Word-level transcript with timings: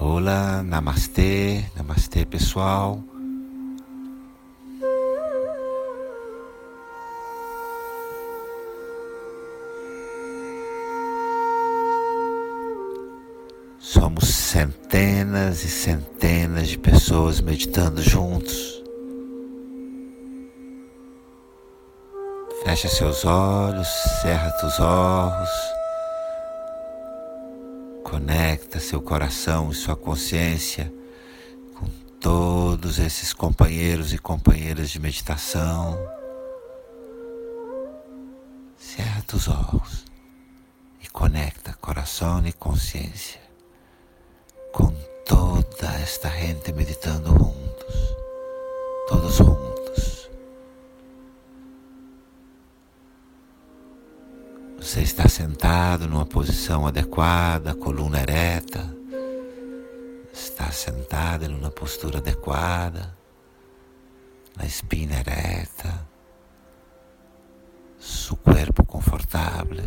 Camila, 0.00 0.62
namastê, 0.62 1.64
namastê 1.76 2.24
pessoal. 2.24 3.02
Somos 13.78 14.28
centenas 14.28 15.64
e 15.64 15.68
centenas 15.68 16.68
de 16.68 16.78
pessoas 16.78 17.40
meditando 17.40 18.02
juntos. 18.02 18.82
Fecha 22.62 22.88
seus 22.88 23.24
olhos, 23.24 23.88
cerra 24.22 24.50
teus 24.60 24.78
olhos. 24.78 25.79
Conecta 28.10 28.80
seu 28.80 29.00
coração 29.00 29.70
e 29.70 29.74
sua 29.74 29.94
consciência 29.94 30.92
com 31.76 31.86
todos 32.20 32.98
esses 32.98 33.32
companheiros 33.32 34.12
e 34.12 34.18
companheiras 34.18 34.90
de 34.90 34.98
meditação. 34.98 35.96
Cerra 38.76 39.24
os 39.32 39.46
olhos 39.46 40.04
e 41.00 41.08
conecta 41.08 41.72
coração 41.74 42.44
e 42.44 42.52
consciência 42.52 43.40
com 44.72 44.92
toda 45.24 45.94
esta 46.02 46.28
gente 46.30 46.72
meditando 46.72 47.28
juntos, 47.28 48.16
todos 49.08 49.36
juntos. 49.36 49.69
Você 54.90 55.02
está 55.02 55.28
sentado 55.28 56.08
numa 56.08 56.26
posição 56.26 56.84
adequada, 56.84 57.76
coluna 57.76 58.22
ereta. 58.22 58.92
Está 60.32 60.72
sentado 60.72 61.48
numa 61.48 61.70
postura 61.70 62.18
adequada, 62.18 63.16
na 64.56 64.66
espina 64.66 65.14
ereta, 65.14 66.04
seu 68.00 68.34
corpo 68.34 68.84
confortável. 68.84 69.84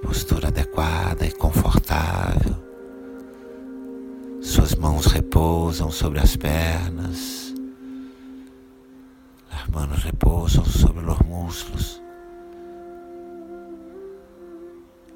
Postura 0.00 0.48
adequada 0.48 1.26
e 1.26 1.32
confortável. 1.32 2.56
Suas 4.40 4.74
mãos 4.74 5.04
repousam 5.04 5.90
sobre 5.90 6.20
as 6.20 6.34
pernas 6.36 7.47
manos 9.68 10.02
repousam 10.02 10.64
sobre 10.64 11.04
os 11.04 11.18
muslos. 11.20 12.02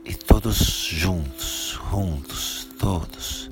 E 0.04 0.14
todos 0.14 0.56
juntos, 0.56 1.78
juntos, 1.90 2.68
todos, 2.78 3.50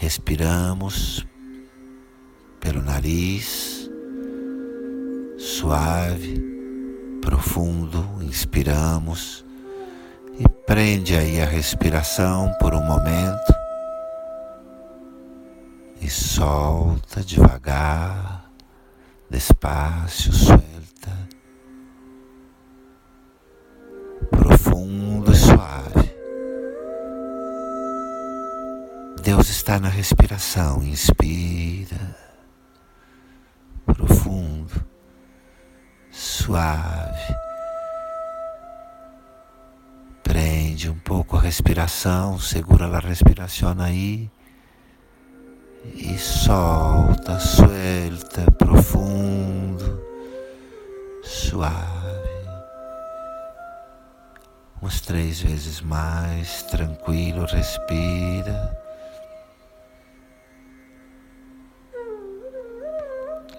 respiramos 0.00 1.26
pelo 2.60 2.82
nariz, 2.82 3.90
suave, 5.38 6.40
profundo, 7.20 8.04
inspiramos. 8.22 9.44
E 10.38 10.48
prende 10.66 11.16
aí 11.16 11.40
a 11.40 11.46
respiração 11.46 12.52
por 12.60 12.74
um 12.74 12.84
momento. 12.84 13.54
E 16.00 16.10
solta 16.10 17.22
devagar 17.22 18.43
despacio, 19.30 20.32
suelta, 20.32 21.28
profundo 24.30 25.32
e 25.32 25.36
suave. 25.36 26.14
Deus 29.22 29.48
está 29.48 29.78
na 29.78 29.88
respiração. 29.88 30.82
Inspira, 30.82 32.16
profundo, 33.86 34.84
suave. 36.10 37.34
Prende 40.22 40.90
um 40.90 40.98
pouco 40.98 41.36
a 41.36 41.40
respiração, 41.40 42.38
segura 42.38 42.86
a 42.86 43.00
respiração 43.00 43.74
aí 43.80 44.30
e 45.92 46.18
solta, 46.18 47.38
suelta, 47.38 48.50
profundo, 48.52 50.00
suave. 51.22 51.84
Umas 54.80 55.00
três 55.00 55.40
vezes 55.40 55.80
mais, 55.80 56.62
tranquilo, 56.64 57.46
respira. 57.46 58.78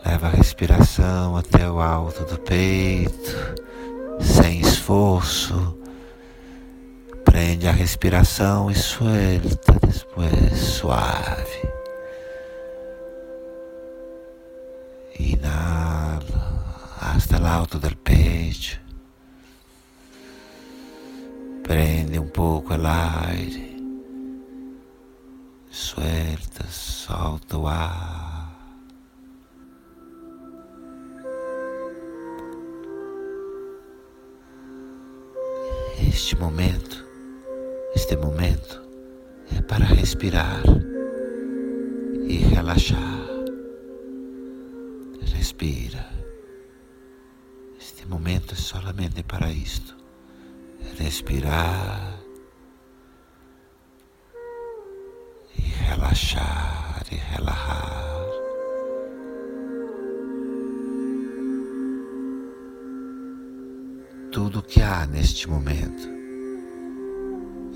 Leva 0.06 0.28
a 0.28 0.30
respiração 0.30 1.35
até 1.35 1.69
o 1.69 1.80
alto 1.80 2.24
do 2.25 2.40
peito, 2.40 3.56
sem 4.22 4.62
esforço. 4.62 5.78
Prende 7.24 7.68
a 7.68 7.72
respiração 7.72 8.69
e 8.69 8.75
suelta 8.75 9.75
depois, 10.16 10.59
suave. 10.59 11.65
Hasta 17.16 17.38
alto 17.38 17.80
del 17.80 17.96
pecho. 17.96 18.78
Prende 21.64 22.20
um 22.20 22.28
pouco 22.28 22.74
o 22.74 22.88
aire. 22.88 23.76
Suelta, 25.70 26.68
solta 26.68 27.58
o 27.58 27.68
ar. 27.68 28.53
Este 35.97 36.36
momento, 36.36 37.06
este 37.96 38.18
momento 38.18 38.82
é 39.56 39.62
para 39.62 39.86
respirar 39.86 40.64
e 42.28 42.38
relaxar. 42.38 43.26
Respira. 45.34 46.25
Este 48.05 48.13
momento 48.13 48.53
é 48.53 48.55
solamente 48.55 49.23
para 49.23 49.51
isto. 49.51 49.97
Respirar 50.99 52.19
e 55.57 55.61
relaxar 55.61 57.03
e 57.11 57.16
relaxar. 57.16 58.27
Tudo 64.31 64.61
que 64.61 64.83
há 64.83 65.07
neste 65.07 65.49
momento 65.49 66.07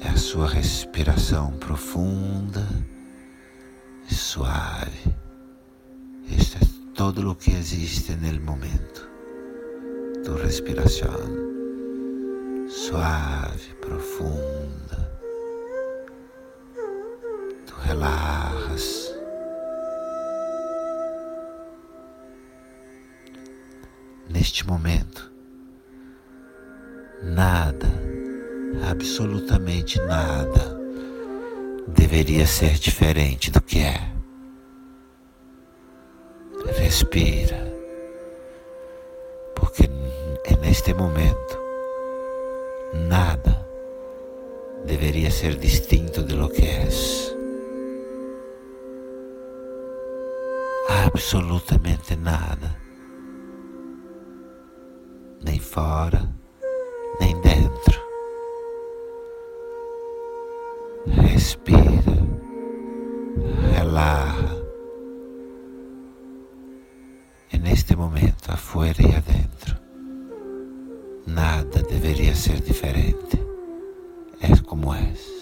é 0.03 0.09
a 0.09 0.17
sua 0.17 0.47
respiração 0.47 1.53
profunda 1.53 2.67
e 4.07 4.13
suave. 4.13 5.16
Isto 6.29 6.57
é 6.57 6.94
todo 6.94 7.31
o 7.31 7.35
que 7.35 7.50
existe 7.50 8.11
no 8.11 8.40
momento 8.41 9.09
tu 10.29 10.37
respiración 10.37 11.49
suave, 12.70 13.73
profunda. 13.81 14.99
Tu 17.66 17.73
relajas. 17.87 19.11
Neste 24.29 24.64
momento, 24.67 25.31
nada, 27.23 27.90
absolutamente 28.87 29.99
nada, 30.05 30.79
deveria 31.87 32.46
ser 32.46 32.78
diferente 32.78 33.49
do 33.49 33.61
que 33.61 33.79
é. 33.79 34.14
Respira. 36.78 37.48
Neste 40.70 40.94
momento, 40.94 41.58
nada 42.94 43.68
deveria 44.86 45.32
ser 45.32 45.56
distinto 45.58 46.22
de 46.22 46.36
lo 46.36 46.48
que 46.48 46.62
és. 46.62 47.36
Absolutamente 51.08 52.16
nada. 52.16 52.78
Nem 55.44 55.60
fora, 55.60 56.22
nem 57.20 57.34
dentro. 57.42 58.00
Respira, 61.08 62.14
relaxa. 63.74 64.64
E 67.52 67.58
neste 67.58 67.96
momento, 67.96 68.52
afuera 68.52 69.02
e 69.02 69.16
adentro 69.16 69.89
Nada 71.28 71.82
deveria 71.84 72.36
ser 72.36 72.60
diferente. 72.62 73.40
É 74.42 74.56
como 74.66 74.94
és. 74.94 75.40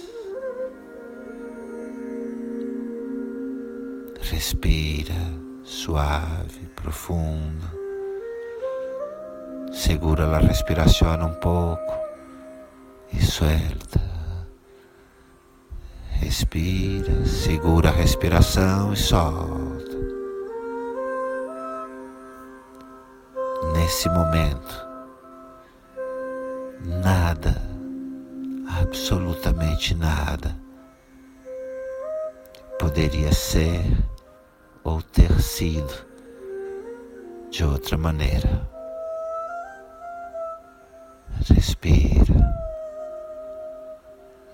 Respira 4.22 5.16
suave, 5.64 6.68
profundo. 6.76 7.66
Segura 9.72 10.26
a 10.26 10.40
respiração 10.40 11.28
um 11.28 11.34
pouco 11.36 11.94
e 13.14 13.22
suelta. 13.24 14.02
Respira, 16.12 17.26
segura 17.26 17.90
a 17.90 17.92
respiração 17.92 18.94
e 18.94 18.98
solta. 18.98 19.98
Nesse 23.74 24.10
momento, 24.10 24.87
nada, 26.88 27.62
absolutamente 28.81 29.94
nada, 29.94 30.56
poderia 32.80 33.34
ser 33.34 33.84
ou 34.84 35.01
ter 35.01 35.42
sido 35.42 35.94
de 37.51 37.66
outra 37.66 37.98
maneira. 37.98 38.68
Respira. 41.54 42.56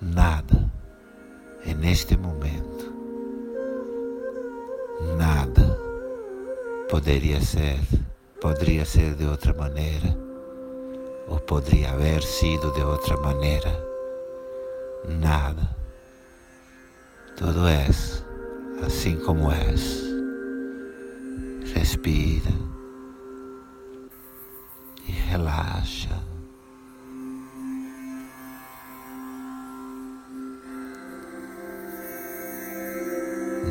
Nada 0.01 0.71
é 1.65 1.74
neste 1.74 2.18
momento. 2.18 2.94
Nada 5.18 5.77
poderia 6.89 7.39
ser, 7.41 7.79
poderia 8.41 8.86
ser 8.86 9.15
de 9.15 9.25
outra 9.25 9.53
maneira, 9.53 10.23
ou 11.28 11.40
poderia 11.40 11.92
haver 11.92 12.24
sido 12.24 12.72
de 12.72 12.81
outra 12.81 13.18
maneira. 13.18 13.72
Nada. 15.08 15.75
Tudo 17.38 17.68
é 17.68 17.88
assim 18.86 19.18
como 19.18 19.52
és 19.52 20.04
respira 21.74 22.52
e 25.08 25.12
relaxa. 25.12 26.22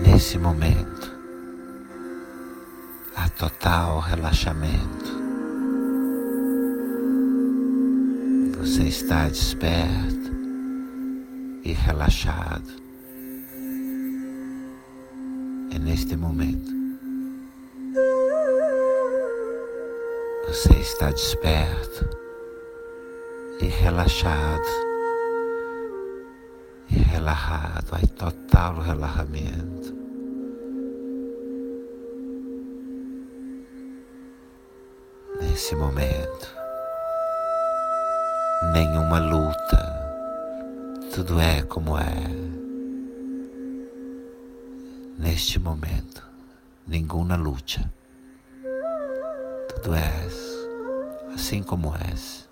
Nesse 0.02 0.38
momento, 0.38 1.12
há 3.16 3.28
total 3.30 4.00
relaxamento. 4.00 5.21
Você 8.62 8.84
está 8.84 9.28
desperto 9.28 10.30
e 11.64 11.72
relaxado. 11.72 12.80
É 15.74 15.78
neste 15.80 16.16
momento 16.16 16.72
Você 20.46 20.74
está 20.74 21.10
desperto 21.10 22.08
e 23.60 23.64
relaxado 23.64 24.68
e 26.88 26.98
relaxado, 26.98 27.88
aí 27.92 28.06
total 28.06 28.78
relaxamento. 28.80 29.96
Nesse 35.40 35.74
momento, 35.74 36.61
nenhuma 38.70 39.18
luta, 39.18 39.82
tudo 41.12 41.40
é 41.40 41.62
como 41.62 41.98
é. 41.98 42.14
Neste 45.18 45.58
momento, 45.58 46.22
nenhuma 46.86 47.34
luta. 47.36 47.92
Tu 49.82 49.92
és, 49.92 51.34
assim 51.34 51.62
como 51.62 51.92
és. 51.96 52.48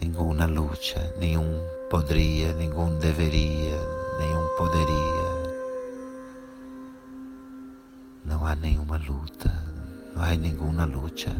Nenhuma 0.00 0.46
luta, 0.46 1.14
nenhum 1.18 1.60
poderia, 1.90 2.54
nenhum 2.54 2.98
deveria, 2.98 3.78
nenhum 4.18 4.48
poderia. 4.56 5.24
Não 8.24 8.46
há 8.46 8.56
nenhuma 8.56 8.96
luta, 8.96 9.63
não 10.14 10.22
há 10.22 10.36
nenhuma 10.36 10.84
luta. 10.84 11.30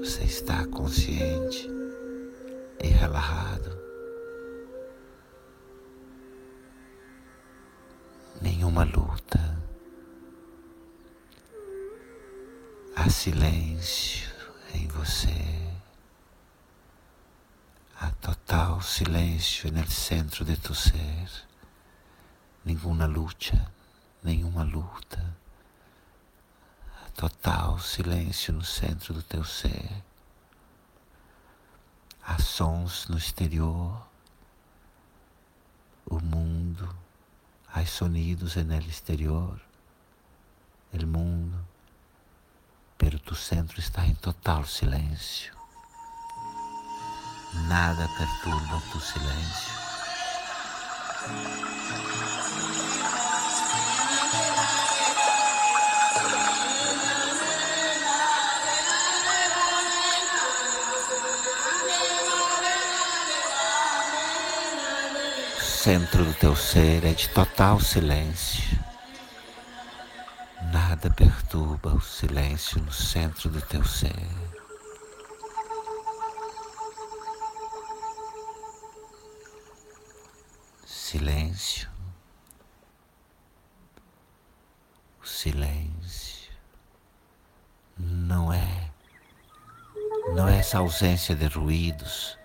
Você 0.00 0.24
está 0.24 0.66
consciente 0.66 1.68
e 2.82 2.88
relaxado. 2.88 3.82
nenhuma 8.42 8.84
luta. 8.84 9.58
Há 12.96 13.08
silêncio 13.08 14.30
em 14.74 14.86
você. 14.88 15.72
Há 18.00 18.10
total 18.12 18.80
silêncio 18.82 19.70
no 19.72 19.86
centro 19.88 20.44
de 20.44 20.56
tu 20.56 20.74
ser. 20.74 21.28
Nenhuma 22.64 23.06
luta, 23.06 23.72
nenhuma 24.22 24.64
luta. 24.64 25.41
Há 27.12 27.20
total 27.20 27.78
silêncio 27.78 28.52
no 28.52 28.64
centro 28.64 29.14
do 29.14 29.22
teu 29.22 29.44
ser. 29.44 30.02
Há 32.24 32.38
sons 32.38 33.06
no 33.08 33.16
exterior. 33.16 34.06
O 36.06 36.18
mundo 36.18 37.02
Hay 37.74 37.86
sonidos 37.86 38.58
el 38.58 38.70
exterior, 38.70 39.58
el 40.92 41.06
mundo, 41.06 41.56
pero 42.98 43.18
tu 43.18 43.34
centro 43.34 43.80
está 43.80 44.06
em 44.06 44.14
total 44.14 44.66
silêncio. 44.66 45.54
Nada 47.66 48.06
perturba 48.08 48.82
tu 48.92 49.00
silêncio. 49.00 49.72
Centro 65.82 66.24
do 66.24 66.32
teu 66.34 66.54
ser 66.54 67.04
é 67.04 67.12
de 67.12 67.28
total 67.30 67.80
silêncio. 67.80 68.78
Nada 70.72 71.10
perturba 71.10 71.92
o 71.92 72.00
silêncio 72.00 72.80
no 72.80 72.92
centro 72.92 73.50
do 73.50 73.60
teu 73.60 73.84
ser. 73.84 74.14
Silêncio. 80.86 81.90
O 85.20 85.26
silêncio 85.26 86.52
não 87.98 88.52
é 88.52 88.92
não 90.32 90.46
é 90.46 90.58
essa 90.58 90.78
ausência 90.78 91.34
de 91.34 91.46
ruídos 91.46 92.38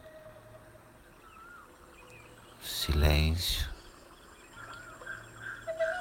silêncio, 2.87 3.67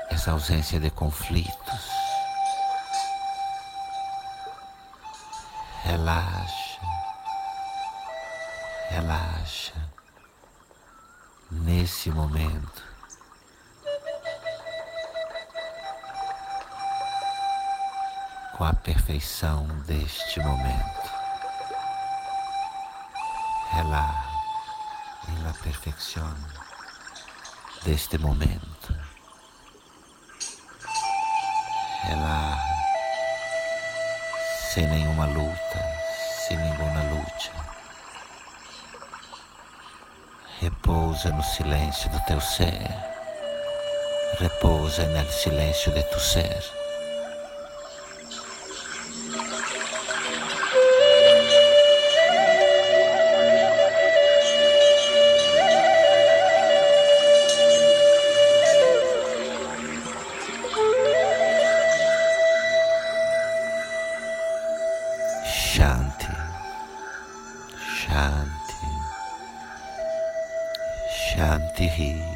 essa 0.08 0.30
ausência 0.30 0.78
de 0.78 0.88
conflitos. 0.88 1.90
Relaxa, 5.82 6.80
relaxa 8.90 9.74
nesse 11.50 12.08
momento. 12.10 12.84
Com 18.56 18.64
a 18.64 18.72
perfeição 18.74 19.66
deste 19.86 20.38
momento. 20.40 21.10
Relaxa 23.72 24.30
em 25.28 25.42
la 25.42 25.52
perfeição 25.52 26.32
deste 27.86 28.18
momento. 28.18 28.92
Ela 32.10 32.58
sem 34.72 34.88
nenhuma 34.88 35.26
luta, 35.26 35.78
sem 36.48 36.56
nenhuma 36.56 37.02
luta. 37.04 37.52
Repousa 40.60 41.30
no 41.30 41.44
silêncio 41.44 42.10
do 42.10 42.18
teu 42.24 42.40
ser. 42.40 42.88
Repousa 44.40 45.06
no 45.06 45.32
silêncio 45.32 45.92
de 45.92 46.02
tu 46.10 46.18
ser. 46.18 46.85
Shanti 68.06 68.88
Shanti 71.10 71.88
he. 71.88 72.35